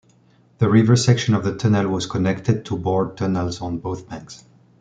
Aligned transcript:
The 0.57 0.67
river 0.67 0.95
section 0.95 1.35
of 1.35 1.43
the 1.43 1.55
tunnel 1.55 1.87
was 1.89 2.07
connected 2.07 2.65
to 2.65 2.75
bored 2.75 3.15
tunnels 3.17 3.61
on 3.61 3.77
both 3.77 4.09
banks. 4.09 4.43